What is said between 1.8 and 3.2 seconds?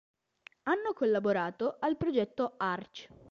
progetto arch.